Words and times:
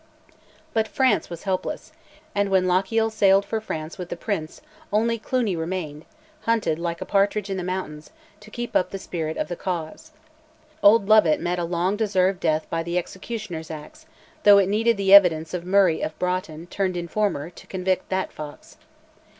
But 0.73 0.87
France 0.87 1.29
was 1.29 1.43
helpless, 1.43 1.91
and 2.33 2.49
when 2.49 2.65
Lochiel 2.65 3.11
sailed 3.11 3.45
for 3.45 3.61
France 3.61 3.99
with 3.99 4.09
the 4.09 4.15
Prince 4.17 4.59
only 4.91 5.19
Cluny 5.19 5.55
remained, 5.55 6.05
hunted 6.45 6.79
like 6.79 7.01
a 7.01 7.05
partridge 7.05 7.51
in 7.51 7.57
the 7.57 7.63
mountains, 7.63 8.09
to 8.39 8.49
keep 8.49 8.75
up 8.75 8.89
the 8.89 8.97
spirit 8.97 9.37
of 9.37 9.47
the 9.47 9.55
Cause. 9.55 10.09
Old 10.81 11.07
Lovat 11.07 11.39
met 11.39 11.59
a 11.59 11.63
long 11.65 11.97
deserved 11.97 12.39
death 12.39 12.67
by 12.67 12.81
the 12.81 12.97
executioner's 12.97 13.69
axe, 13.69 14.07
though 14.41 14.57
it 14.57 14.69
needed 14.69 14.97
the 14.97 15.13
evidence 15.13 15.53
of 15.53 15.65
Murray 15.67 16.01
of 16.01 16.17
Broughton, 16.17 16.65
turned 16.65 16.97
informer, 16.97 17.51
to 17.51 17.67
convict 17.67 18.09
that 18.09 18.31
fox. 18.31 18.77